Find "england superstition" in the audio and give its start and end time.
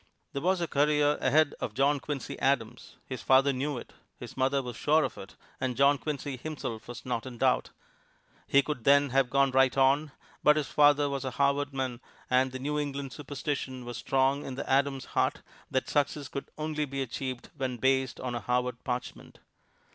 12.79-13.85